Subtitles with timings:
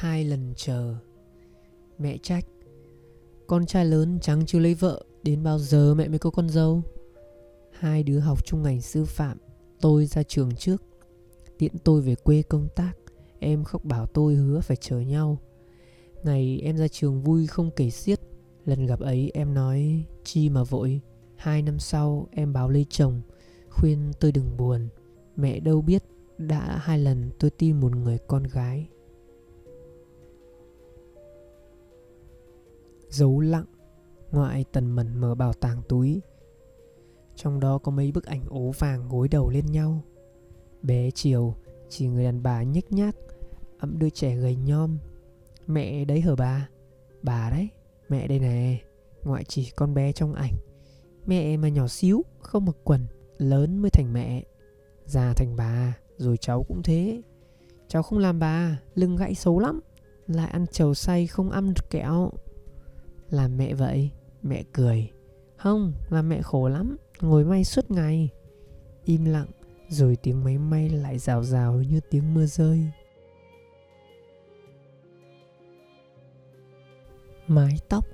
[0.00, 0.94] hai lần chờ.
[1.98, 2.44] Mẹ trách,
[3.46, 6.82] con trai lớn chẳng chưa lấy vợ, đến bao giờ mẹ mới có con dâu?
[7.72, 9.38] Hai đứa học chung ngành sư phạm,
[9.80, 10.82] tôi ra trường trước.
[11.58, 12.92] Tiễn tôi về quê công tác,
[13.38, 15.38] em khóc bảo tôi hứa phải chờ nhau.
[16.22, 18.20] Ngày em ra trường vui không kể xiết,
[18.64, 21.00] lần gặp ấy em nói, chi mà vội.
[21.36, 23.20] Hai năm sau, em báo lấy chồng,
[23.70, 24.88] khuyên tôi đừng buồn.
[25.36, 26.04] Mẹ đâu biết,
[26.38, 28.88] đã hai lần tôi tin một người con gái.
[33.10, 33.64] Giấu lặng,
[34.32, 36.20] Ngoại tần mẩn mở bảo tàng túi.
[37.34, 40.04] Trong đó có mấy bức ảnh ố vàng gối đầu lên nhau.
[40.82, 41.54] Bé chiều
[41.88, 43.16] Chỉ người đàn bà nhếch nhác,
[43.78, 44.98] ẵm đứa trẻ gầy nhom.
[45.66, 46.68] Mẹ đấy hở bà?
[47.22, 47.68] Bà đấy,
[48.08, 48.78] Mẹ đây nè.
[49.22, 50.52] Ngoại chỉ con bé trong ảnh.
[51.26, 53.06] Mẹ mà nhỏ xíu, Không mặc quần,
[53.38, 54.44] Lớn mới thành mẹ.
[55.06, 57.22] Già thành bà, Rồi cháu cũng thế.
[57.88, 59.80] Cháu không làm bà, Lưng gãy xấu lắm.
[60.26, 62.30] Lại ăn trầu say không ăn kẹo.
[63.30, 64.10] Làm mẹ vậy,
[64.42, 65.10] Mẹ cười.
[65.56, 68.28] Không làm mẹ khổ lắm, Ngồi may suốt ngày.
[69.04, 69.46] Im lặng,
[69.88, 72.80] Rồi tiếng máy may lại rào rào như tiếng mưa rơi.
[77.46, 78.04] Mái tóc.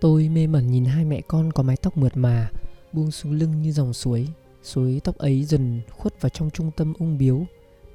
[0.00, 2.50] Tôi mê mẩn nhìn hai mẹ con có mái tóc mượt mà,
[2.92, 4.28] Buông xuống lưng như dòng suối.
[4.62, 7.44] Suối tóc ấy dần khuất vào trong trung tâm ung biếu.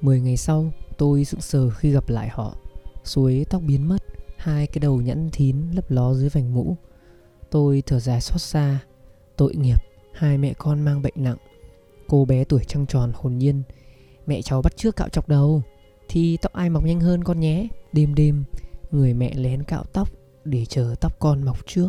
[0.00, 2.56] Mười ngày sau, tôi sững sờ khi gặp lại họ.
[3.04, 4.11] Suối tóc biến mất.
[4.42, 6.76] Hai cái đầu nhẵn thín lấp ló dưới vành mũ.
[7.50, 8.78] Tôi thở dài xót xa.
[9.36, 9.76] Tội nghiệp,
[10.14, 11.36] Hai mẹ con mang bệnh nặng.
[12.08, 13.62] Cô bé tuổi trăng tròn hồn nhiên.
[14.26, 15.62] Mẹ cháu bắt trước cạo chọc đầu.
[16.08, 17.68] Thì tóc ai mọc nhanh hơn con nhé?
[17.92, 18.44] Đêm đêm,
[18.90, 20.08] Người mẹ lén cạo tóc
[20.44, 21.88] Để chờ tóc con mọc trước.